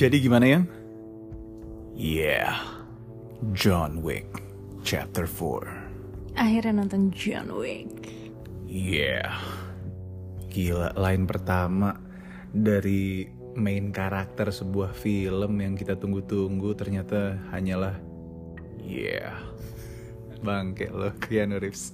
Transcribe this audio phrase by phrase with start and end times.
[0.00, 0.64] Jadi gimana yang?
[1.92, 2.56] Yeah,
[3.52, 4.24] John Wick,
[4.80, 6.40] Chapter 4.
[6.40, 8.08] Akhirnya nonton John Wick.
[8.64, 9.28] Yeah,
[10.48, 12.00] gila line pertama
[12.48, 18.00] dari main karakter sebuah film yang kita tunggu-tunggu ternyata hanyalah
[18.80, 19.36] yeah,
[20.40, 21.92] bangke lo Keanu Reeves.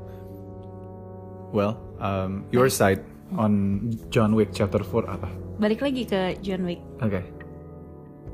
[1.53, 3.05] Well, um, your side
[3.37, 5.29] on John Wick Chapter 4 apa?
[5.61, 6.81] Balik lagi ke John Wick.
[7.05, 7.21] Oke,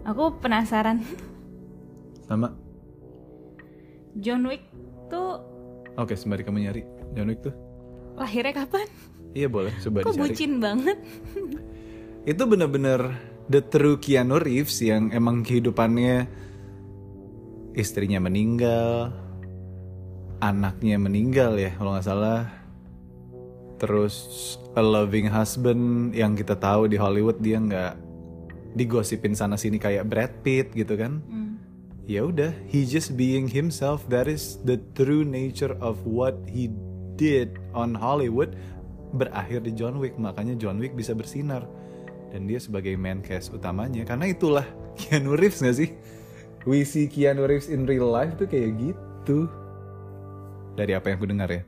[0.08, 1.04] Aku penasaran.
[2.24, 2.69] sama.
[4.18, 4.66] John Wick
[5.08, 5.38] tuh
[5.96, 6.82] Oke, sembari kamu nyari
[7.14, 7.54] John Wick tuh.
[8.16, 8.88] lahirnya kapan?
[9.32, 10.22] Iya boleh, coba Kok dicari.
[10.26, 10.98] bucin banget?
[12.26, 13.14] Itu bener-bener
[13.46, 16.26] the true Keanu Reeves yang emang kehidupannya
[17.74, 19.14] istrinya meninggal,
[20.40, 22.42] anaknya meninggal ya kalau nggak salah.
[23.80, 24.16] Terus
[24.76, 27.94] a loving husband yang kita tahu di Hollywood dia nggak
[28.76, 31.24] digosipin sana sini kayak Brad Pitt gitu kan.
[31.24, 31.49] Hmm.
[32.10, 34.02] Ya udah, he just being himself.
[34.10, 36.74] That is the true nature of what he
[37.14, 38.58] did on Hollywood
[39.14, 40.18] berakhir di John Wick.
[40.18, 41.70] Makanya John Wick bisa bersinar
[42.34, 44.66] dan dia sebagai main cast utamanya karena itulah
[44.98, 45.94] Keanu Reeves gak sih?
[46.66, 49.46] We see Keanu Reeves in real life tuh kayak gitu.
[50.74, 51.62] Dari apa yang aku dengar ya.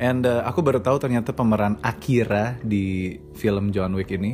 [0.00, 4.32] And uh, aku baru tahu ternyata pemeran Akira di film John Wick ini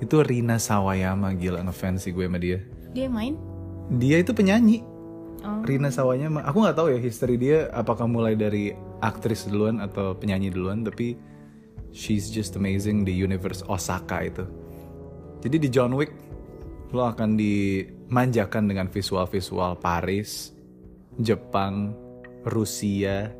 [0.00, 2.64] itu Rina Sawayama gila ngefans sih gue sama dia.
[2.96, 3.55] Dia main?
[3.94, 4.82] Dia itu penyanyi.
[5.46, 5.62] Oh.
[5.62, 10.50] Rina Sawayama, aku nggak tahu ya history dia apakah mulai dari aktris duluan atau penyanyi
[10.50, 11.14] duluan, tapi
[11.94, 14.44] she's just amazing di universe Osaka itu.
[15.46, 16.10] Jadi di John Wick
[16.90, 20.50] lo akan dimanjakan dengan visual-visual Paris,
[21.22, 21.94] Jepang,
[22.48, 23.30] Rusia,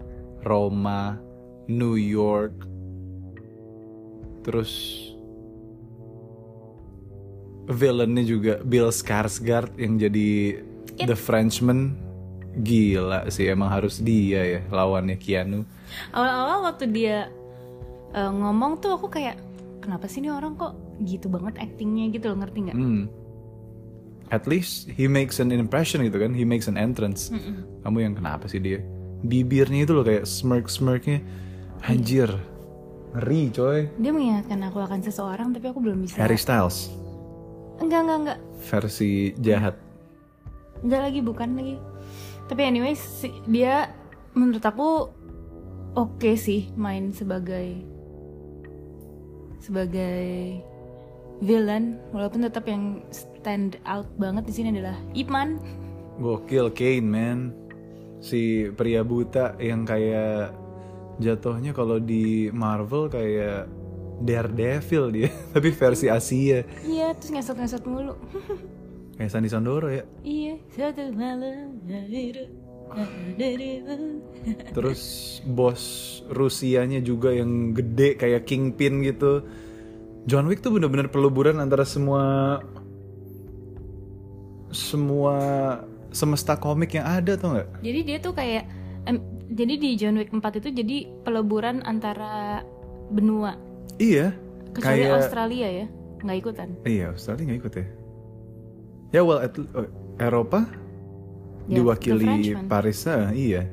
[0.47, 1.19] Roma,
[1.67, 2.55] New York,
[4.47, 5.03] terus
[7.67, 10.63] villainnya juga Bill Skarsgård yang jadi
[11.03, 11.99] The Frenchman.
[12.57, 15.69] Gila sih emang harus dia ya lawannya Keanu.
[16.17, 17.29] Awal-awal waktu dia
[18.17, 19.37] eh, ngomong tuh aku kayak
[19.85, 20.73] kenapa sih ini orang kok
[21.05, 22.09] gitu banget actingnya?
[22.09, 22.77] gitu loh ngerti nggak?
[22.81, 23.05] hmm.
[24.35, 27.29] at least he makes an impression gitu kan he makes an entrance.
[27.85, 28.81] Kamu yang kenapa sih dia?
[29.21, 31.21] Bibirnya itu loh kayak smirk smirknya
[31.85, 32.33] anjir
[33.13, 33.81] ngeri coy.
[34.01, 36.19] Dia mengingatkan aku akan seseorang tapi aku belum bisa.
[36.19, 37.06] Harry Styles
[37.81, 39.77] Enggak enggak enggak versi jahat
[40.85, 41.77] enggak lagi bukan lagi.
[42.47, 43.91] Tapi anyways si- dia
[44.37, 45.11] menurut aku
[45.97, 47.81] oke sih main sebagai
[49.59, 50.61] sebagai
[51.43, 55.59] villain walaupun tetap yang stand out banget di sini adalah Ip Man.
[56.17, 57.53] Gokil Kane man
[58.25, 60.49] Si pria buta yang kayak
[61.21, 63.69] Jatuhnya kalau di Marvel kayak
[64.23, 68.15] Daredevil dia Tapi versi Asia Iya, terus ngesot-ngesot mulu.
[69.17, 71.81] Kayak Sandi Sandoro ya iya, satu malam
[74.77, 75.03] Terus
[75.43, 75.83] bos
[76.31, 79.43] Rusianya juga yang gede kayak Kingpin gitu.
[80.27, 82.59] John Wick tuh bener-bener peluburan antara semua
[84.75, 85.37] semua
[86.11, 87.69] semesta komik yang ada tuh nggak?
[87.83, 88.65] Jadi dia tuh kayak
[89.07, 89.23] em,
[89.55, 92.67] jadi di John Wick 4 itu jadi peleburan antara
[93.11, 93.55] benua.
[93.97, 94.27] Iya.
[94.73, 95.87] Kecuali kayak Australia ya,
[96.21, 96.69] nggak ikutan.
[96.85, 97.87] iya Australia nggak ikut ya.
[99.15, 99.89] Ya well at, oh,
[100.19, 100.69] Eropa
[101.67, 102.69] Ya, diwakili Frenchman.
[102.69, 103.67] Paris ah, iya.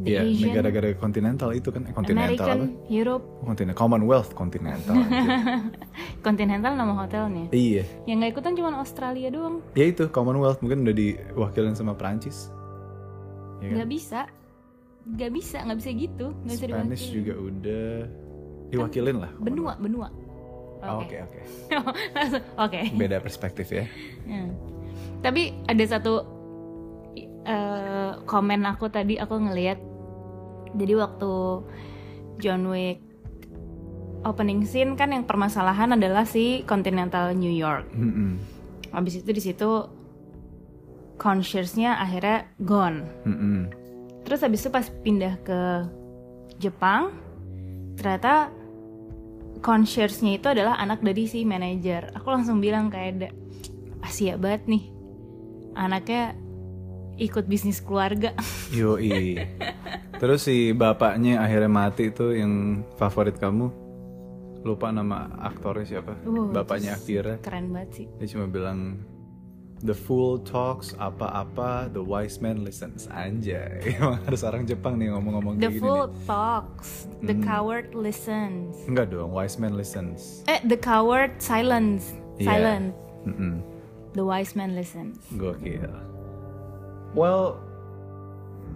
[0.00, 2.88] The Iya, Asian, negara-negara kontinental itu kan kontinental American, apa?
[2.88, 4.94] Europe, Kontinental Commonwealth kontinental.
[4.96, 5.28] anjir.
[6.20, 7.52] Continental nama hotelnya.
[7.52, 7.84] iya.
[8.08, 9.60] Yang nggak ikutan cuma Australia doang.
[9.76, 12.48] Ya itu Commonwealth mungkin udah diwakilin sama Prancis.
[13.60, 13.74] Ya kan?
[13.76, 14.20] Nggak bisa,
[15.04, 16.26] nggak bisa, nggak bisa gitu.
[16.32, 17.16] Nggak bisa Spanish diwakilin.
[17.20, 17.88] juga udah
[18.70, 19.30] diwakilin lah.
[19.38, 20.08] Benua, benua.
[20.80, 21.40] Oh, Oke oke.
[22.56, 22.80] Oke.
[23.00, 23.84] Beda perspektif ya.
[24.24, 24.56] Hmm.
[25.20, 26.24] Tapi ada satu
[27.44, 29.76] eh, komen aku tadi aku ngelihat.
[30.70, 31.32] Jadi waktu
[32.38, 33.10] John Wick
[34.24, 37.88] opening scene kan yang permasalahan adalah si Continental New York.
[37.96, 38.36] Mm-mm.
[38.92, 39.70] Habis itu di situ
[41.16, 43.04] conscious-nya akhirnya gone.
[43.24, 43.60] Mm-mm.
[44.24, 45.60] Terus habis itu pas pindah ke
[46.60, 47.16] Jepang,
[47.96, 48.52] ternyata
[49.60, 52.12] concierge-nya itu adalah anak dari si manajer.
[52.16, 53.28] Aku langsung bilang kayak ada
[54.00, 54.84] Asia banget nih.
[55.76, 56.34] Anaknya
[57.20, 58.32] ikut bisnis keluarga.
[58.76, 59.36] Yoi.
[60.16, 63.68] Terus si bapaknya akhirnya mati itu yang favorit kamu.
[64.60, 66.20] Lupa nama aktornya siapa?
[66.28, 67.40] Uh, Bapaknya Akira.
[67.40, 68.06] Keren banget sih.
[68.20, 69.00] Dia cuma bilang
[69.80, 73.08] The fool talks apa-apa, the wise man listens.
[73.08, 75.80] Anjay, emang harus orang Jepang nih ngomong-ngomong The kayak gini.
[75.80, 76.20] fool nih.
[76.28, 76.88] talks,
[77.24, 78.76] the coward listens.
[78.84, 80.44] Enggak dong, wise man listens.
[80.44, 82.44] Eh, the coward silence, Iya.
[82.44, 82.92] silent.
[83.24, 83.64] Mm-mm.
[84.12, 85.16] The wise man listens.
[85.32, 85.88] Gokil.
[87.16, 87.56] Well,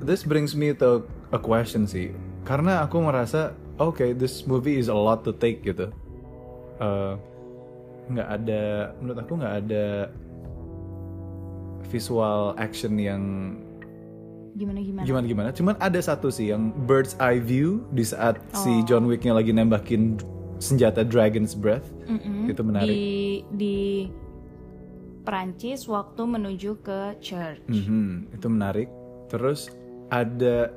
[0.01, 2.17] this brings me to a question sih.
[2.49, 5.93] Karena aku merasa, okay, this movie is a lot to take gitu.
[6.81, 7.13] Eh,
[8.09, 8.63] nggak ada,
[9.01, 9.85] menurut aku nggak ada
[11.89, 13.23] visual action yang
[14.55, 15.03] Gimana gimana?
[15.03, 15.49] gimana gimana.
[15.51, 20.15] Cuman ada satu sih yang bird's eye view di saat si John Wicknya lagi nembakin
[20.63, 21.91] senjata Dragon's Breath.
[22.07, 22.47] Mm-mm.
[22.47, 22.95] Itu menarik.
[22.95, 23.77] Di di
[25.27, 27.67] Perancis waktu menuju ke church.
[27.67, 28.89] Mhm, itu menarik.
[29.27, 29.75] Terus
[30.15, 30.71] ada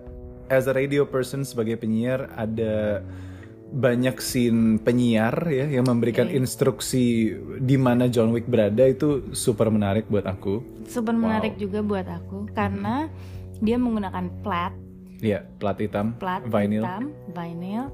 [0.49, 3.03] as a radio person sebagai penyiar ada
[3.67, 10.07] banyak scene penyiar ya yang memberikan instruksi di mana John Wick berada itu super menarik
[10.07, 10.87] buat aku.
[10.87, 13.11] Super menarik juga buat aku karena
[13.59, 14.71] dia menggunakan plat,
[15.17, 16.85] Iya, plat hitam, plat vinyl.
[16.85, 17.03] hitam,
[17.33, 17.85] vinyl,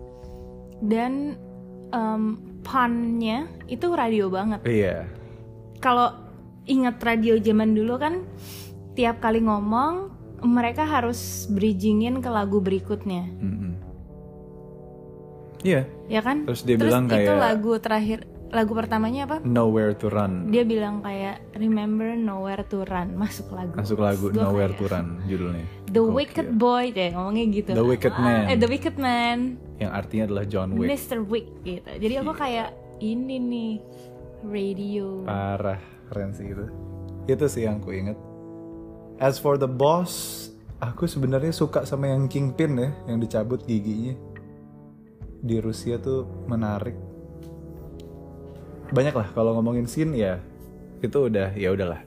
[0.83, 1.39] dan
[1.89, 2.23] em,
[2.61, 4.59] punnya itu radio banget.
[4.67, 5.07] Iya.
[5.79, 6.11] Kalau
[6.67, 8.23] ingat radio zaman dulu kan,
[8.93, 10.11] tiap kali ngomong
[10.43, 13.72] mereka harus bridgingin ke lagu berikutnya, Mm-mm.
[15.63, 16.43] Iya, ya kan?
[16.43, 18.19] Terus dia bilang itu kayak- lagu terakhir,
[18.49, 19.37] lagu pertamanya apa?
[19.41, 20.51] Nowhere to Run.
[20.51, 23.73] Dia bilang kayak Remember Nowhere to Run masuk lagu.
[23.73, 25.65] Masuk lagu Gua Nowhere kayak, to Run judulnya.
[25.87, 26.13] The Gokil.
[26.13, 27.71] Wicked Boy deh ngomongnya gitu.
[27.71, 28.43] The Wicked Ah, Man.
[28.45, 29.37] Eh, The Wicked Man.
[29.75, 30.89] Yang artinya adalah John Wick.
[30.89, 31.17] Mr.
[31.21, 31.89] Wick gitu.
[31.89, 32.69] Jadi aku kayak
[32.99, 33.71] ini nih
[34.43, 35.23] radio.
[35.23, 36.65] Parah, keren sih itu.
[37.25, 38.19] Itu sih yang ku inget.
[39.15, 40.45] As for the boss,
[40.77, 44.13] aku sebenarnya suka sama yang Kingpin ya, yang dicabut giginya.
[45.43, 46.95] Di Rusia tuh menarik.
[48.95, 50.39] Banyak lah kalau ngomongin scene ya,
[51.03, 51.99] itu udah ya udahlah.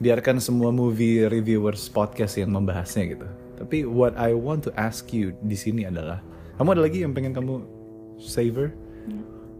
[0.00, 3.28] Biarkan semua movie reviewers podcast yang membahasnya gitu.
[3.60, 6.24] Tapi what I want to ask you di sini adalah,
[6.56, 7.62] kamu ada lagi yang pengen kamu
[8.16, 8.72] savor?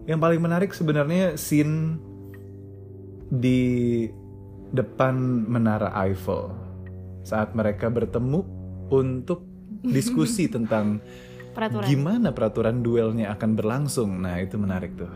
[0.09, 2.01] Yang paling menarik sebenarnya scene
[3.29, 4.05] di
[4.75, 6.51] depan menara Eiffel
[7.25, 8.43] saat mereka bertemu
[8.91, 9.47] untuk
[9.97, 11.01] diskusi tentang
[11.55, 14.11] Peraturan gimana peraturan duelnya akan berlangsung.
[14.21, 15.11] Nah, itu menarik tuh.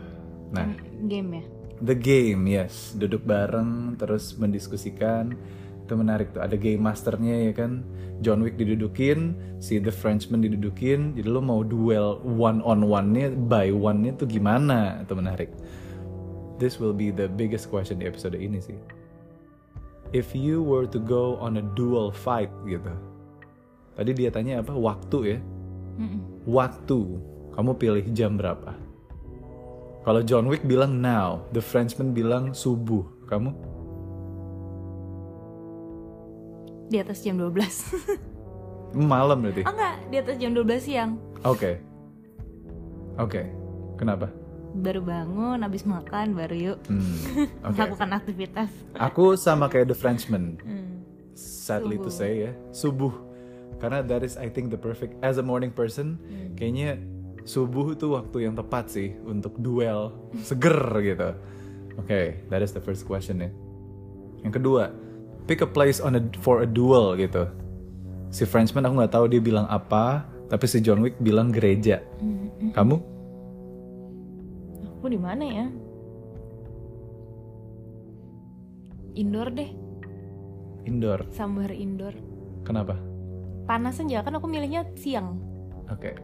[0.55, 0.71] Nah,
[1.05, 1.43] game ya.
[1.83, 5.35] the game, yes, duduk bareng terus mendiskusikan.
[5.83, 6.41] Itu menarik tuh.
[6.41, 7.83] Ada game masternya ya kan.
[8.19, 11.15] John Wick didudukin, si The Frenchman didudukin.
[11.15, 15.03] Jadi lo mau duel one on one-nya, by one-nya tuh gimana?
[15.03, 15.51] Itu menarik.
[16.59, 18.75] This will be the biggest question di episode ini sih.
[20.11, 22.91] If you were to go on a duel fight gitu.
[23.95, 24.75] Tadi dia tanya apa?
[24.75, 25.37] Waktu ya.
[25.99, 26.47] Mm-mm.
[26.47, 26.99] Waktu.
[27.53, 28.71] Kamu pilih jam berapa?
[29.99, 33.03] Kalau John Wick bilang now, The Frenchman bilang subuh.
[33.27, 33.51] Kamu?
[36.89, 37.53] Di atas jam 12.
[39.11, 39.61] Malam berarti.
[39.61, 41.11] oh enggak, di atas jam 12 siang.
[41.45, 41.77] Oke.
[43.19, 43.45] Oke.
[43.99, 44.31] Kenapa?
[44.69, 47.01] Baru bangun, habis makan, baru yuk Hmm.
[47.69, 47.75] Oke.
[47.75, 48.71] melakukan aktivitas.
[48.97, 50.57] Aku sama kayak The Frenchman.
[50.63, 51.03] Hmm.
[51.37, 52.51] Sadly to say ya.
[52.73, 53.13] Subuh.
[53.79, 56.19] Karena that is I think the perfect as a morning person
[56.59, 56.99] kayaknya
[57.47, 61.29] subuh tuh waktu yang tepat sih untuk duel seger gitu.
[61.99, 63.49] Oke that is the first question ya.
[64.43, 64.93] Yang kedua
[65.47, 67.47] pick a place on a for a duel gitu.
[68.29, 72.03] Si Frenchman aku nggak tahu dia bilang apa tapi si John Wick bilang gereja.
[72.75, 72.95] Kamu?
[74.99, 75.67] Aku di mana ya?
[79.19, 79.71] Indoor deh,
[80.87, 81.27] indoor.
[81.33, 82.13] Somewhere indoor.
[82.69, 82.93] kenapa
[83.69, 85.37] Panas aja kan aku milihnya siang.
[85.85, 86.17] oke.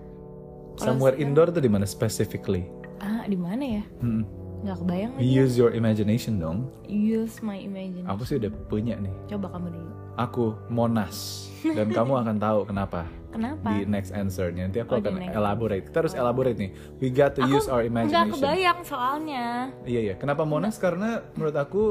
[0.76, 2.66] Kalau somewhere siang- indoor tuh di mana specifically?
[2.98, 3.84] Ah, di mana ya?
[4.02, 4.26] Hmm.
[4.60, 6.74] Nggak kebayang use your imagination dong.
[6.84, 8.10] Use my imagination.
[8.10, 9.14] aku sih udah punya nih.
[9.28, 9.92] Coba kamu dulu.
[10.16, 11.46] aku Monas.
[11.62, 13.06] Dan kamu akan tahu kenapa.
[13.30, 13.68] Kenapa?
[13.68, 14.64] di next answer-nya.
[14.64, 15.84] Nanti aku Oh, akan elaborate.
[15.86, 16.72] Kita harus elaborate nih.
[16.98, 18.32] We got to Aku use our nggak imagination.
[18.34, 19.46] kebayang soalnya.
[19.84, 20.14] iya iya.
[20.16, 20.80] Kenapa Monas?
[20.80, 21.84] Karena menurut aku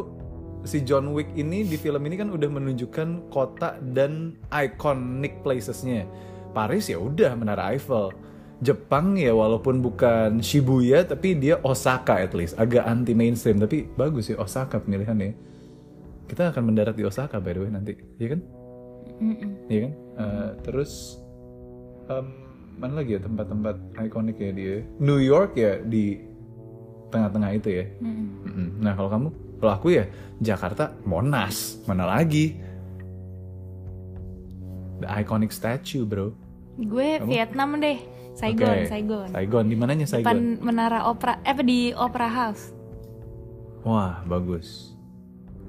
[0.64, 6.08] si John Wick ini di film ini kan udah menunjukkan kota dan iconic places-nya
[6.56, 8.10] Paris ya udah Menara Eiffel
[8.64, 14.32] Jepang ya walaupun bukan Shibuya tapi dia Osaka at least agak anti mainstream tapi bagus
[14.32, 15.36] sih Osaka pemilihannya
[16.24, 18.40] kita akan mendarat di Osaka by the way nanti iya kan
[19.20, 19.50] Mm-mm.
[19.70, 19.92] Iya kan?
[19.94, 21.22] Eh, terus
[22.10, 22.26] em,
[22.78, 24.76] mana lagi ya tempat-tempat ikonik ya dia?
[24.98, 26.18] New York ya di
[27.14, 27.84] tengah-tengah itu ya.
[28.02, 28.28] Mm-mm.
[28.42, 28.68] Mm-mm.
[28.82, 29.28] Nah kalau kamu,
[29.60, 30.04] kalau aku ya
[30.38, 32.58] Jakarta Monas, mana lagi?
[35.00, 36.34] The iconic statue bro.
[36.78, 37.98] Gue Vietnam deh.
[38.34, 38.90] Saigon, Oke.
[38.90, 39.28] Saigon.
[39.30, 40.58] Saigon, di mananya Depan Saigon?
[40.58, 42.74] menara opera, eh apa di Opera House.
[43.86, 44.90] Wah bagus,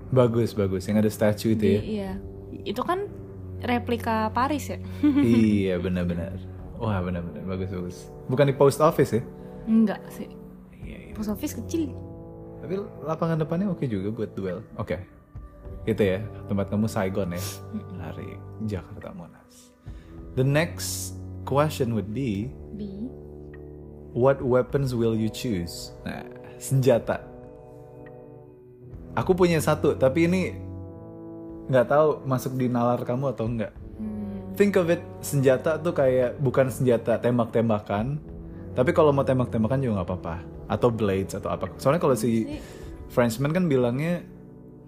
[0.09, 0.89] bagus bagus.
[0.89, 1.79] Yang ada statue itu ya.
[1.81, 2.11] Di- iya.
[2.65, 3.05] Itu kan
[3.61, 4.81] replika Paris ya?
[5.21, 6.33] iya benar-benar.
[6.81, 7.97] Wah benar-benar bagus bagus.
[8.33, 9.21] Bukan di post office ya?
[9.69, 10.25] Enggak sih.
[10.81, 11.13] Iya iya.
[11.13, 11.93] Post office kecil.
[12.65, 14.65] Tapi lapangan depannya oke juga buat duel.
[14.81, 14.97] Oke.
[15.85, 16.25] Gitu ya.
[16.49, 17.43] Tempat kamu Saigon ya.
[18.01, 19.69] Dari Jakarta Monas.
[20.33, 21.13] The next
[21.45, 23.05] question would be Di
[24.17, 25.93] what weapons will you choose?
[26.07, 26.25] Nah,
[26.57, 27.21] senjata.
[29.13, 30.57] Aku punya satu, tapi ini
[31.69, 33.71] nggak tahu masuk di nalar kamu atau enggak.
[33.99, 38.19] hmm, Think of it, senjata tuh kayak bukan senjata tembak-tembakan,
[38.75, 40.54] tapi kalau mau tembak-tembakan juga nggak apa-apa.
[40.67, 41.69] Atau blades atau apa.
[41.75, 42.59] Soalnya kalau si
[43.07, 44.25] Frenchman kan bilangnya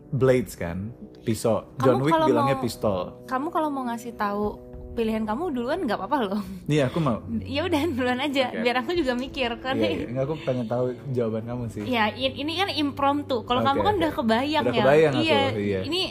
[0.10, 0.89] blades kan,
[1.22, 1.67] pisau.
[1.77, 3.00] John Kamu Wick bilangnya mau- pistol.
[3.25, 4.57] kamu kalau mau ngasih tahu
[4.93, 6.41] pilihan kamu duluan nggak apa-apa loh.
[6.65, 7.22] Nih aku mau.
[7.39, 8.60] ya udah duluan aja, Oke.
[8.60, 10.19] biar aku juga mikir karena Iya, iya.
[10.19, 11.84] Aku pengen tahu jawaban kamu sih.
[11.86, 13.43] Ya, in- ini kan impromptu.
[13.43, 14.00] Kalau Oke, kamu kan oke.
[14.00, 14.81] udah kebayang Udah ya.
[14.81, 15.79] kebayang aku, iya, iya.
[15.84, 16.01] Ini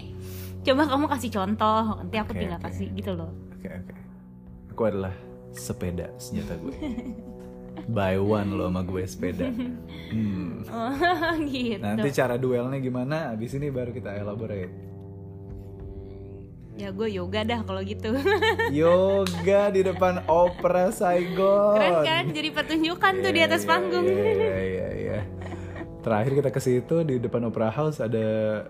[0.63, 2.67] coba kamu kasih contoh, nanti aku Oke, tinggal oke.
[2.67, 3.31] kasih gitu loh.
[3.53, 3.95] Oke oke.
[4.71, 5.15] Aku adalah
[5.51, 6.75] sepeda senjata gue.
[7.87, 9.49] Buy one lo sama gue sepeda.
[9.49, 10.65] Hmm.
[10.67, 10.91] Oh,
[11.41, 11.79] gitu.
[11.79, 13.31] Nanti cara duelnya gimana?
[13.31, 14.71] Abis ini baru kita elaborate.
[16.75, 18.13] Ya gue yoga dah kalau gitu.
[18.75, 21.73] Yoga di depan Opera Saigon.
[21.73, 22.25] Keren kan?
[22.29, 24.05] Jadi pertunjukan tuh di Iya, atas iya, panggung.
[24.05, 24.27] Iya
[24.61, 25.19] iya iya.
[25.99, 28.27] Terakhir kita ke situ di depan Opera House ada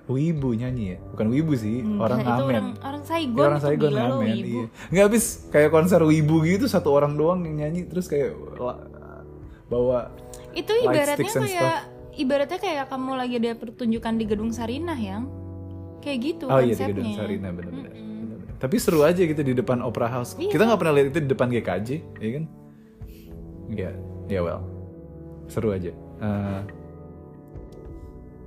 [0.06, 0.98] Wibu nyanyi ya?
[1.10, 2.54] Bukan Wibu sih, orang Nah, itu ngamen.
[2.54, 4.64] orang orang Saigon, Iya, orang Saigon gila lo, ngamen, iya.
[4.88, 8.32] Nggak habis kayak konser Wibu gitu satu orang doang yang nyanyi terus kayak
[9.66, 10.08] bawa
[10.52, 11.78] Itu ibaratnya kayak
[12.16, 15.28] ibaratnya kayak kamu lagi ada pertunjukan di gedung Sarinah yang
[16.00, 16.88] kayak gitu Oh iya di konsepnya.
[16.94, 17.92] gedung Sarina benar-benar.
[17.92, 18.56] Benar-benar.
[18.56, 20.32] Tapi seru aja gitu di depan Opera House.
[20.38, 20.48] Iya.
[20.48, 22.44] Kita nggak pernah lihat itu di depan GKJ, ya kan?
[23.68, 23.90] Iya,
[24.26, 24.62] ya well.
[25.46, 25.92] Seru aja.
[25.92, 26.62] Eh,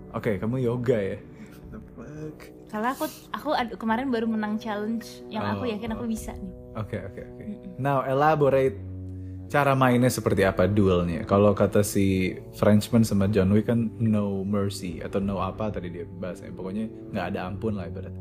[0.10, 1.18] Oke, kamu yoga ya?
[2.70, 6.50] Karena aku aku kemarin baru menang challenge yang aku Oh, yakin aku bisa nih.
[6.74, 7.44] Oke, oke, oke.
[7.78, 8.78] Now elaborate
[9.50, 11.26] cara mainnya seperti apa duelnya.
[11.26, 16.06] Kalau kata si Frenchman sama John Wick kan no mercy atau no apa tadi dia
[16.08, 16.54] bahasanya.
[16.54, 18.14] Pokoknya nggak ada ampun lah ibarat.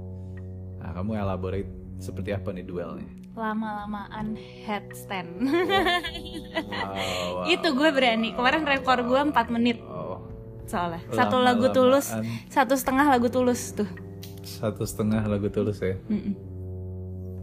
[0.78, 1.68] Nah, kamu elaborate
[1.98, 3.04] seperti apa nih duelnya?
[3.34, 5.30] Lama-lamaan headstand.
[6.58, 6.96] Wow,
[7.38, 7.44] wow.
[7.46, 8.32] Itu gue berani.
[8.32, 10.18] Kemarin rekor gue 4 menit Oh,
[10.64, 11.04] soalnya.
[11.08, 11.76] Satu lagu Lama-lamaan.
[11.76, 12.06] tulus,
[12.48, 13.86] satu setengah lagu tulus tuh.
[14.42, 15.94] satu setengah lagu tulus ya.
[16.08, 16.32] Mm-mm.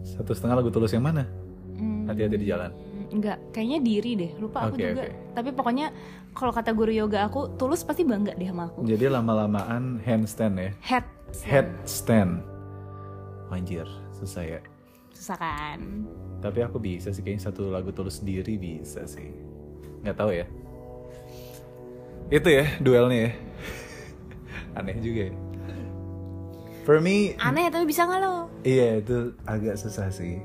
[0.04, 1.30] Satu setengah lagu tulus yang mana?
[1.72, 2.74] Mm, Hati-hati di jalan.
[3.12, 4.32] Enggak, kayaknya diri deh.
[4.38, 5.04] Lupa aku Oke, juga.
[5.06, 5.14] oke.
[5.34, 5.88] Tapi pokoknya
[6.32, 8.84] kalau kata guru yoga aku, tulus pasti bangga deh sama aku.
[8.84, 10.70] Jadi lama-lamaan handstand ya.
[10.82, 11.06] Head.
[11.44, 12.42] Headstand.
[13.50, 14.60] Anjir, susah ya.
[15.16, 15.80] Susah kan?
[16.40, 19.32] Tapi aku bisa sih kayaknya satu lagu tulus sendiri bisa sih.
[20.04, 20.46] Nggak tahu ya.
[22.30, 23.32] Itu ya duelnya ya.
[24.82, 25.34] Aneh juga ya.
[26.86, 28.46] For me, Aneh tapi bisa nggak lo?
[28.62, 30.38] iya itu agak susah sih.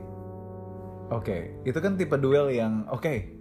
[1.10, 3.38] Oke, itu kan tipe duel yang oke.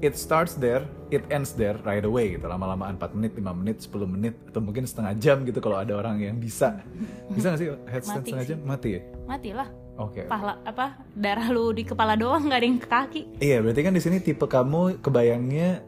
[0.00, 2.44] It starts there, it ends there right away gitu.
[2.44, 6.20] Lama-lamaan 4 menit, 5 menit, 10 menit atau mungkin setengah jam gitu kalau ada orang
[6.20, 6.80] yang bisa.
[7.32, 8.50] Bisa gak sih headstand Mati setengah sih.
[8.52, 8.58] jam?
[8.68, 9.00] Mati ya?
[9.24, 9.68] Matilah.
[9.94, 10.26] Oke.
[10.26, 13.22] Pala apa darah lu di kepala doang nggak ada yang ke kaki.
[13.38, 15.86] Iya, berarti kan di sini tipe kamu kebayangnya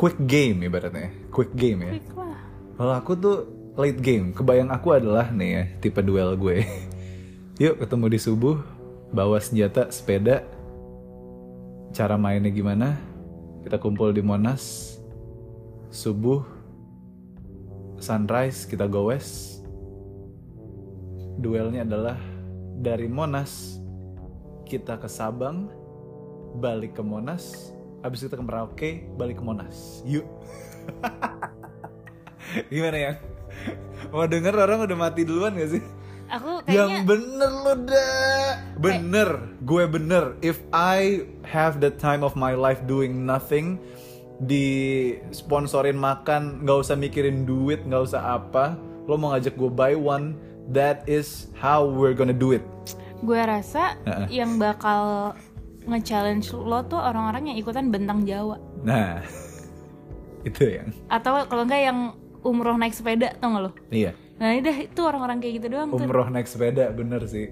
[0.00, 1.12] quick game ibaratnya.
[1.28, 1.92] Quick game ya.
[1.98, 2.38] Quick lah.
[2.80, 3.36] Kalau aku tuh
[3.76, 4.32] late game.
[4.32, 6.64] Kebayang aku adalah nih ya, tipe duel gue.
[7.58, 8.62] Yuk ketemu di subuh,
[9.10, 10.46] bawa senjata, sepeda.
[11.90, 12.94] Cara mainnya gimana?
[13.66, 14.94] Kita kumpul di Monas.
[15.90, 16.46] Subuh,
[17.98, 19.66] sunrise, kita go west.
[21.42, 22.14] Duelnya adalah
[22.78, 23.82] dari Monas
[24.62, 25.66] kita ke Sabang,
[26.62, 27.74] balik ke Monas,
[28.06, 30.06] habis itu ke Merauke, balik ke Monas.
[30.06, 30.30] Yuk.
[32.70, 33.12] Gimana ya?
[34.14, 35.97] Mau denger orang udah mati duluan gak sih?
[36.28, 39.28] Aku Yang kayaknya bener lo dah Bener
[39.64, 43.80] Gue bener If I have the time of my life doing nothing
[44.44, 44.66] Di
[45.32, 48.76] sponsorin makan Gak usah mikirin duit Gak usah apa
[49.08, 50.36] Lo mau ngajak gue buy one
[50.68, 52.64] That is how we're gonna do it
[53.18, 54.42] gue rasa Heeh.
[54.42, 55.34] yang bakal
[55.88, 58.60] nge-challenge lo tuh orang-orang yang ikutan bentang Jawa.
[58.84, 59.24] Nah
[60.48, 61.98] Itu yang Atau kalau enggak yang
[62.46, 63.70] umroh naik sepeda tau gak lo?
[63.90, 66.06] Iya Nah udah itu orang-orang kayak gitu doang tuh.
[66.06, 67.50] Umroh naik sepeda bener sih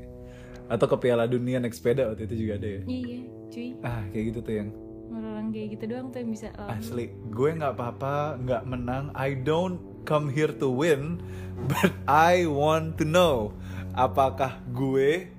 [0.70, 3.18] Atau ke Piala Dunia naik sepeda Waktu itu juga ada ya Iya
[3.50, 3.68] cuy.
[3.82, 4.68] Ah kayak gitu tuh yang
[5.06, 9.14] Orang kayak gitu doang tuh yang bisa oh, Asli, gue nggak apa-apa, nggak menang.
[9.14, 11.22] I don't come here to win,
[11.70, 13.54] but I want to know
[13.94, 15.30] apakah gue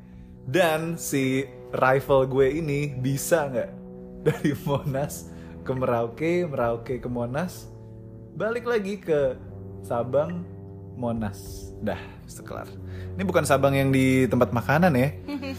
[0.47, 3.71] dan si rival gue ini bisa nggak
[4.31, 5.29] dari Monas
[5.67, 7.67] ke Merauke, Merauke ke Monas,
[8.39, 9.35] balik lagi ke
[9.83, 10.47] Sabang,
[10.97, 11.71] Monas.
[11.79, 12.65] Dah, sekelar.
[13.13, 15.13] Ini bukan Sabang yang di tempat makanan ya.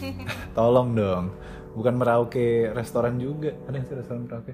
[0.57, 1.31] Tolong dong.
[1.73, 3.55] Bukan Merauke restoran juga.
[3.71, 4.53] Ada yang sih restoran Merauke?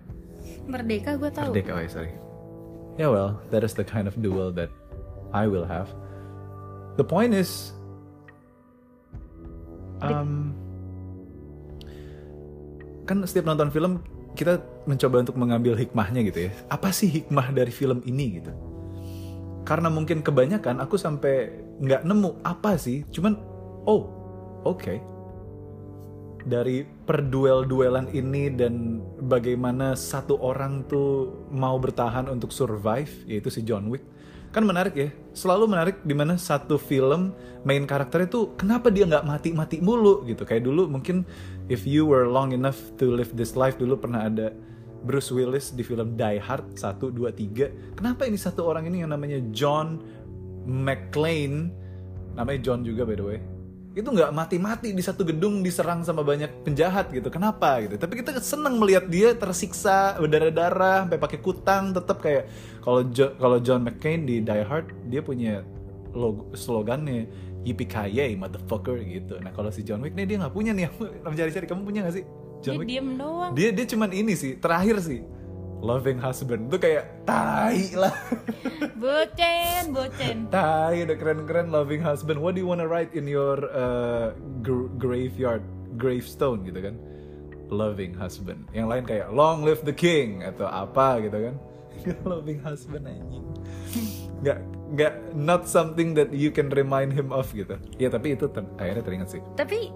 [0.69, 1.49] Merdeka gue tahu.
[1.49, 2.13] Merdeka, oh ya, sorry.
[2.95, 4.69] Yeah, well, that is the kind of duel that
[5.35, 5.89] I will have.
[6.95, 7.75] The point is,
[9.99, 10.55] um,
[13.03, 13.99] kan setiap nonton film
[14.35, 16.51] kita mencoba untuk mengambil hikmahnya gitu ya.
[16.71, 18.51] Apa sih hikmah dari film ini gitu?
[19.65, 21.49] Karena mungkin kebanyakan aku sampai
[21.81, 23.01] nggak nemu apa sih.
[23.09, 23.33] Cuman,
[23.89, 24.05] oh,
[24.61, 25.01] oke.
[26.45, 33.89] Dari perduel-duelan ini dan bagaimana satu orang tuh mau bertahan untuk survive, yaitu si John
[33.89, 34.05] Wick.
[34.53, 39.25] Kan menarik ya, selalu menarik di mana satu film main karakternya tuh kenapa dia nggak
[39.27, 40.47] mati-mati mulu gitu.
[40.47, 41.25] Kayak dulu mungkin
[41.67, 44.53] if you were long enough to live this life dulu pernah ada
[45.05, 47.95] Bruce Willis di film Die Hard 1, 2, 3.
[47.95, 50.01] Kenapa ini satu orang ini yang namanya John
[50.65, 51.69] McClane,
[52.33, 53.39] namanya John juga by the way,
[53.95, 57.31] itu nggak mati-mati di satu gedung diserang sama banyak penjahat gitu.
[57.31, 57.95] Kenapa gitu?
[57.95, 62.49] Tapi kita seneng melihat dia tersiksa berdarah-darah sampai pakai kutang tetap kayak
[62.83, 65.63] kalau Jo- kalau John McClane di Die Hard dia punya
[66.11, 67.29] logo, slogannya
[67.63, 69.39] yippee motherfucker gitu.
[69.39, 70.91] Nah kalau si John Wick nih dia nggak punya nih.
[71.25, 72.25] Aku cari-cari kamu punya nggak sih?
[72.61, 72.87] John Dia Wick?
[72.87, 73.51] diem doang.
[73.53, 75.21] Dia dia cuman ini sih terakhir sih.
[75.79, 76.67] Loving husband.
[76.67, 78.15] Tuh kayak tai lah.
[79.01, 80.49] Bocen, bocen.
[80.49, 82.41] tai udah keren-keren loving husband.
[82.41, 85.61] What do you wanna write in your uh, gr- graveyard?
[85.95, 86.95] Gravestone gitu kan?
[87.69, 88.65] Loving husband.
[88.71, 91.55] Yang lain kayak long live the king atau apa gitu kan?
[92.29, 93.45] Loving husband anjing.
[94.41, 94.59] Nggak
[94.95, 97.77] nggak not something that you can remind him of gitu.
[97.95, 99.41] Ya tapi itu ter- akhirnya teringat sih.
[99.55, 99.89] Tapi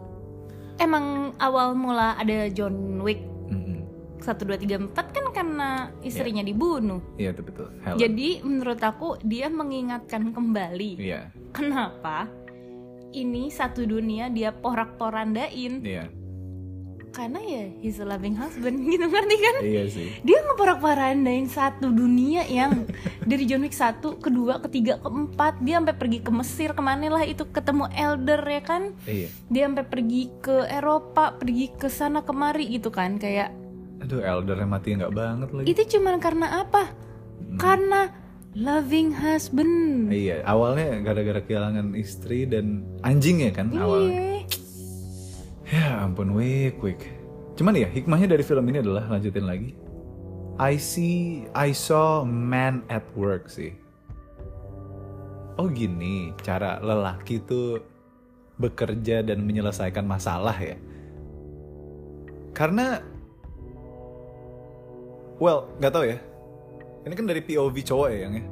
[0.79, 3.19] emang awal mula ada John Wick
[3.51, 3.83] Mm-mm.
[4.23, 6.99] satu dua tiga empat kan karena istrinya dibunuh.
[7.15, 7.99] iya itu betul Helen.
[8.01, 12.27] Jadi menurut aku dia mengingatkan kembali iya kenapa
[13.13, 16.09] ini satu dunia dia porak-porandain iya
[17.09, 19.55] karena ya he's a loving husband gitu ngerti kan?
[19.65, 22.85] iya sih Dia ngeporak-porandain satu dunia yang
[23.25, 27.23] dari John Wick satu, kedua, ketiga, keempat dia sampai pergi ke Mesir ke mana lah
[27.25, 28.83] itu ketemu Elder ya kan?
[29.09, 33.51] iya Dia sampai pergi ke Eropa, pergi ke sana kemari gitu kan kayak
[33.99, 36.87] aduh eldernya mati nggak banget lagi itu cuman karena apa?
[37.59, 38.07] Karena
[38.55, 40.09] loving husband.
[40.09, 44.47] Iya, awalnya gara-gara kehilangan istri dan anjingnya kan awalnya.
[45.69, 47.05] Ya ampun, Wick, Wick.
[47.53, 49.77] Cuman ya, hikmahnya dari film ini adalah lanjutin lagi.
[50.57, 53.77] I see, I saw man at work sih.
[55.61, 57.85] Oh gini, cara lelaki tuh
[58.57, 60.75] bekerja dan menyelesaikan masalah ya.
[62.57, 62.99] Karena,
[65.37, 66.17] well, nggak tahu ya.
[67.05, 68.45] Ini kan dari POV cowok ya yang ya.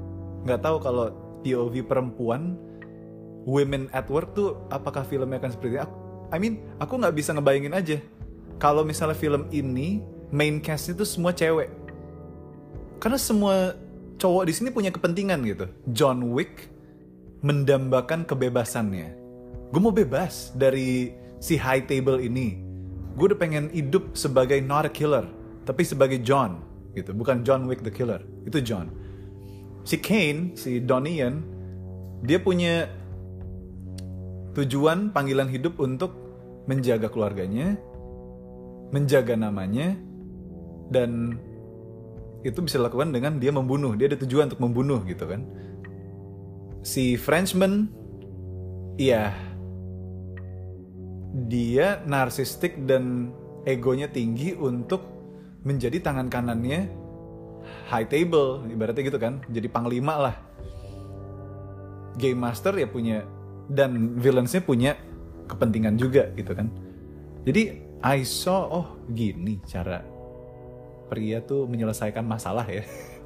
[0.47, 2.56] Nggak tahu kalau POV perempuan,
[3.49, 6.07] women at work tuh apakah filmnya akan seperti aku?
[6.32, 7.98] I mean, aku nggak bisa ngebayangin aja.
[8.58, 11.72] Kalau misalnya film ini main castnya tuh semua cewek.
[13.00, 13.78] Karena semua
[14.18, 15.66] cowok di sini punya kepentingan gitu.
[15.94, 16.68] John Wick
[17.46, 19.13] mendambakan kebebasannya.
[19.70, 22.60] Gue mau bebas dari si high table ini.
[23.13, 25.26] Gue udah pengen hidup sebagai not a killer,
[25.66, 26.62] tapi sebagai John
[26.98, 28.22] gitu, bukan John Wick the killer.
[28.46, 28.90] Itu John.
[29.86, 31.46] Si Kane, si Donian,
[32.26, 32.90] dia punya
[34.58, 36.17] tujuan panggilan hidup untuk
[36.65, 37.78] menjaga keluarganya,
[38.89, 39.93] menjaga namanya,
[40.89, 41.38] dan
[42.41, 43.93] itu bisa dilakukan dengan dia membunuh.
[43.93, 45.46] Dia ada tujuan untuk membunuh gitu kan.
[46.82, 47.91] Si Frenchman,
[48.98, 49.38] iya,
[51.46, 53.30] dia narsistik dan
[53.70, 55.06] egonya tinggi untuk
[55.62, 56.88] menjadi tangan kanannya
[57.91, 60.36] high table ibaratnya gitu kan jadi panglima lah
[62.15, 63.28] game master ya punya
[63.67, 64.95] dan villainsnya punya
[65.47, 66.67] kepentingan juga gitu kan.
[67.47, 70.03] Jadi I saw oh gini cara
[71.08, 72.84] pria tuh menyelesaikan masalah ya.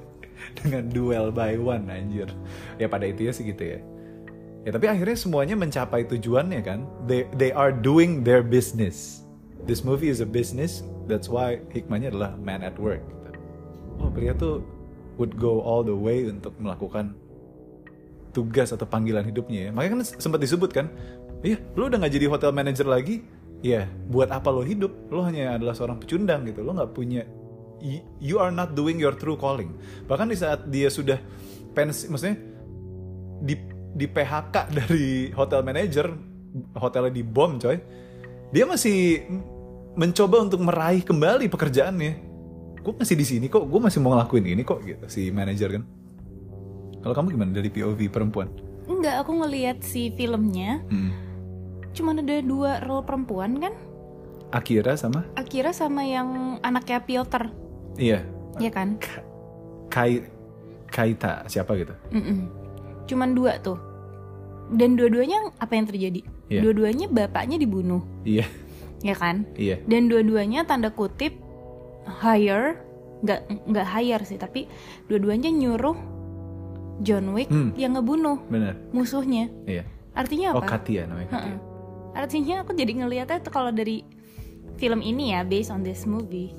[0.57, 2.29] Dengan duel by one anjir.
[2.81, 3.79] Ya pada itu ya sih gitu ya.
[4.61, 6.85] Ya tapi akhirnya semuanya mencapai tujuannya kan.
[7.09, 9.25] They they are doing their business.
[9.65, 10.85] This movie is a business.
[11.09, 13.29] That's why hikmahnya adalah man at work gitu.
[14.01, 14.65] oh pria tuh
[15.21, 17.13] would go all the way untuk melakukan
[18.31, 19.71] tugas atau panggilan hidupnya ya.
[19.71, 20.87] Makanya kan sempat disebut kan
[21.41, 23.25] iya lu udah nggak jadi hotel manager lagi
[23.61, 24.91] ya buat apa lo hidup?
[25.11, 26.63] Lo hanya adalah seorang pecundang gitu.
[26.63, 27.23] Lo nggak punya
[28.21, 29.75] you are not doing your true calling.
[30.07, 31.19] Bahkan di saat dia sudah
[31.75, 32.37] pensi maksudnya
[33.41, 33.55] di
[33.91, 36.07] di PHK dari hotel manager
[36.75, 37.79] hotelnya di bom coy
[38.51, 39.23] dia masih
[39.95, 42.13] mencoba untuk meraih kembali pekerjaannya.
[42.81, 46.00] Gue masih di sini kok gue masih mau ngelakuin ini kok gitu si manajer kan
[47.01, 48.47] kalau kamu gimana dari POV perempuan
[48.81, 51.11] Enggak, aku ngelihat si filmnya Hmm.
[51.91, 53.73] cuman ada dua role perempuan kan?
[54.51, 57.51] Akira sama Akira sama yang anaknya Piotr,
[57.95, 58.23] iya
[58.57, 58.99] ya kan?
[59.87, 60.23] Kai
[60.87, 62.51] Kaita siapa gitu Mm-mm.
[63.07, 63.79] Cuman dua tuh.
[64.71, 66.19] Dan dua-duanya apa yang terjadi?
[66.47, 66.63] Iya.
[66.63, 68.43] Dua-duanya bapaknya dibunuh, iya
[69.01, 69.47] ya kan?
[69.55, 71.35] iya Dan dua-duanya tanda kutip
[72.19, 72.75] hire,
[73.19, 74.67] nggak nggak hire sih, tapi
[75.07, 75.95] dua-duanya nyuruh
[77.01, 77.73] John Wick Hmm.
[77.73, 79.49] yang ngebunuh benar musuhnya.
[79.65, 80.77] iya Artinya oh apa?
[80.77, 81.57] Katia namanya Katia.
[82.11, 84.03] Artinya aku jadi ngeliatnya tuh kalau dari
[84.75, 86.51] film ini ya based on this movie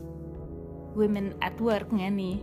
[0.93, 2.37] Women at Work nggak nih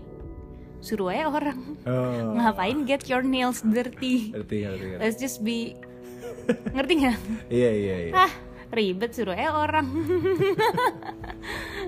[0.79, 4.97] Suruh aja orang oh Ngapain get your nails dirty ngerti ngerti ngerti.
[4.97, 5.75] Let's just be
[6.47, 7.17] Ngerti nggak?
[7.49, 8.31] iya iya iya Ah
[8.69, 9.87] ribet suruh aja orang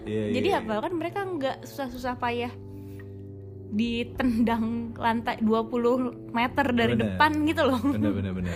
[0.04, 2.52] iya Jadi iya, apa kan mereka nggak susah-susah payah
[3.72, 7.16] ditendang lantai 20 meter dari Bener.
[7.16, 8.56] depan gitu loh benar benar benar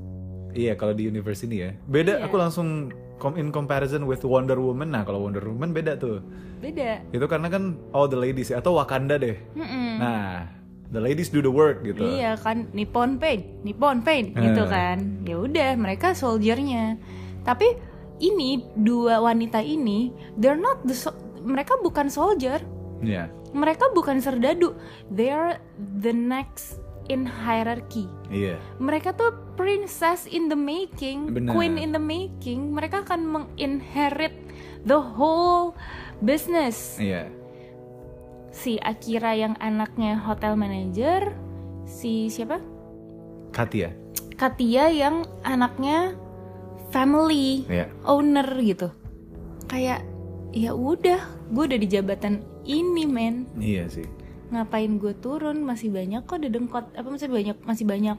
[0.56, 2.24] iya kalau di universe ini ya beda Iya.
[2.24, 2.68] aku langsung
[3.16, 6.24] com in comparison with Wonder Woman nah kalau Wonder Woman beda tuh
[6.58, 10.00] beda itu karena kan all the ladies ya atau Wakanda deh Mm-mm.
[10.00, 10.48] nah
[10.86, 14.70] the ladies do the work gitu Iya kan Nippon Paint, Nippon Paint gitu Eh.
[14.70, 14.98] kan.
[15.26, 16.94] Ya udah mereka soldiernya.
[17.42, 17.74] Tapi
[18.16, 21.10] ini dua wanita ini they're not the so-
[21.42, 22.62] mereka bukan soldier.
[23.00, 23.28] Iya.
[23.56, 24.76] Mereka bukan serdadu.
[25.08, 28.10] They're the next in hierarchy.
[28.28, 31.54] iya Mereka tuh princess in the making, Benar.
[31.54, 32.74] queen in the making.
[32.74, 34.34] Mereka akan menginherit
[34.82, 35.76] the whole
[36.20, 36.98] business.
[36.98, 37.30] iya
[38.56, 41.36] Si Akira yang anaknya hotel manager,
[41.84, 42.56] si siapa?
[43.52, 43.92] Katia
[44.36, 46.16] Katia yang anaknya
[46.90, 48.88] family iya owner gitu
[49.66, 50.04] kayak
[50.54, 51.18] ya udah
[51.50, 53.46] gue udah di jabatan ini men.
[53.56, 54.06] Iya sih.
[54.50, 55.62] Ngapain gue turun?
[55.62, 56.84] Masih banyak kok dedengkot.
[56.94, 58.18] Apa masih banyak masih banyak.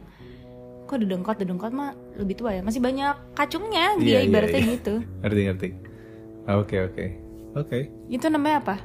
[0.88, 2.62] Kok dedengkot dedengkot mah lebih tua ya?
[2.64, 4.00] Masih banyak kacungnya.
[4.00, 4.72] Dia Iya, iya, ibaratnya iya.
[4.80, 4.94] gitu.
[5.24, 5.68] Ngerti ngerti.
[6.48, 7.06] Oke oke.
[7.60, 7.80] Oke.
[8.08, 8.76] Itu namanya apa?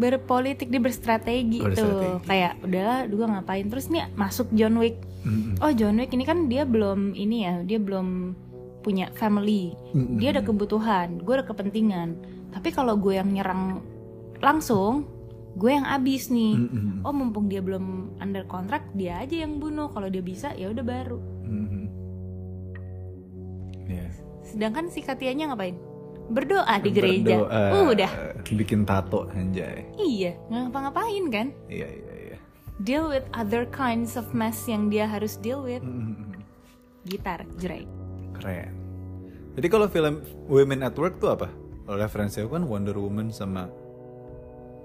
[0.00, 1.68] Berpolitik dia berstrategi, tuh.
[1.68, 2.24] Berstrategi.
[2.24, 3.66] kayak udahlah gue ngapain?
[3.68, 4.96] Terus nih masuk John Wick.
[5.20, 5.60] Mm-mm.
[5.60, 8.32] oh John Wick ini kan dia belum ini ya dia belum
[8.80, 9.76] punya family.
[9.92, 10.16] Mm-mm.
[10.16, 12.16] dia ada kebutuhan gue ada kepentingan.
[12.50, 13.84] Tapi kalau gue yang nyerang
[14.40, 15.06] langsung
[15.54, 16.56] gue yang abis nih.
[16.56, 17.04] Mm-mm.
[17.04, 19.92] oh mumpung dia belum under kontrak dia aja yang bunuh.
[19.92, 21.18] Kalau dia bisa ya udah baru.
[21.46, 21.84] Mm-mm.
[23.90, 24.06] Iya.
[24.46, 25.74] sedangkan si Katianya ngapain?
[26.30, 27.42] Berdoa di gereja.
[27.42, 28.10] Berdoa, udah.
[28.46, 29.82] Bikin tato anjay.
[29.98, 31.46] Iya nggak ngapa-ngapain kan?
[31.66, 32.38] Iya iya iya.
[32.80, 35.82] Deal with other kinds of mess yang dia harus deal with.
[35.82, 36.30] Mm-mm.
[37.08, 37.88] gitar jerai.
[38.36, 38.70] Keren.
[39.58, 41.48] Jadi kalau film Women at Work tuh apa?
[41.90, 43.66] Referensi aku kan Wonder Woman sama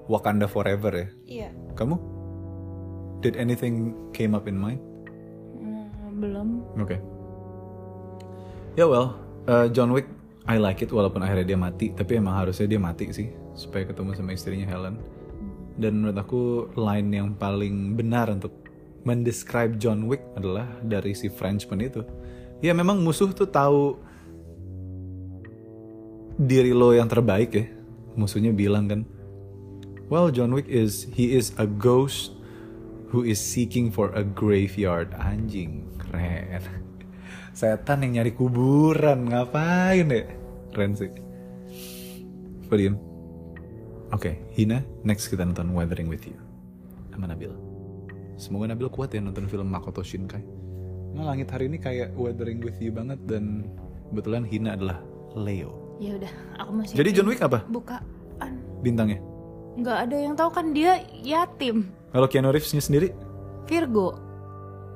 [0.08, 1.98] Wakanda Forever ya iya kamu
[3.24, 4.82] did anything came up in mind
[5.56, 6.98] Hmm, belum Oke.
[8.76, 9.16] Ya well,
[9.48, 10.08] uh, John Wick
[10.46, 14.14] I like it walaupun akhirnya dia mati, tapi emang harusnya dia mati sih supaya ketemu
[14.14, 15.02] sama istrinya Helen.
[15.80, 16.44] Dan menurut aku
[16.78, 18.54] line yang paling benar untuk
[19.08, 22.06] mendescribe John Wick adalah dari si Frenchman itu.
[22.62, 23.98] Ya memang musuh tuh tahu
[26.38, 27.66] diri lo yang terbaik ya.
[28.14, 29.02] Musuhnya bilang kan,
[30.10, 32.36] well John Wick is he is a ghost
[33.16, 35.16] who is seeking for a graveyard.
[35.16, 36.64] Anjing, keren.
[37.58, 40.28] Setan yang nyari kuburan, ngapain ya?
[40.76, 41.08] Keren sih.
[42.76, 43.00] Diem?
[44.12, 46.36] Oke, Hina, next kita nonton Weathering with You
[47.16, 47.48] sama Nabil.
[48.36, 50.44] Semoga Nabil kuat ya nonton film Makoto Shinkai.
[51.16, 53.72] Nah, langit hari ini kayak Weathering with You banget dan
[54.12, 55.00] kebetulan Hina adalah
[55.40, 55.96] Leo.
[56.04, 56.96] Ya udah, aku masih.
[57.00, 58.04] Jadi John Wick apa bukaan.
[58.84, 59.24] bintangnya?
[59.76, 61.92] Nggak ada yang tahu kan dia yatim.
[62.16, 63.12] Kalau Keanu Reeves-nya sendiri?
[63.68, 64.16] Virgo.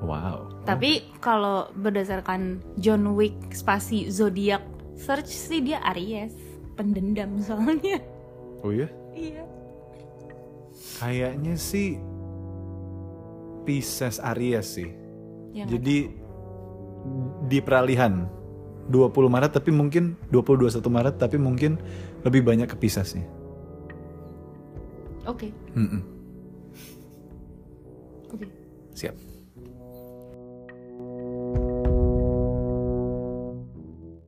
[0.00, 0.48] Wow.
[0.64, 4.64] Tapi kalau berdasarkan John Wick spasi zodiak
[4.96, 6.32] search sih dia Aries,
[6.76, 8.00] pendendam soalnya.
[8.64, 8.88] Oh iya?
[9.12, 9.44] Iya.
[11.00, 12.00] Kayaknya sih
[13.68, 14.90] Pisces Aries sih.
[15.52, 16.08] Ya, Jadi
[17.48, 18.28] di peralihan
[18.88, 21.76] 20 Maret tapi mungkin 20 21 Maret tapi mungkin
[22.24, 23.39] lebih banyak ke Piscesnya.
[25.26, 25.52] Oke.
[25.76, 26.02] Mm-mm.
[28.32, 28.46] Oke.
[28.94, 29.16] Siap.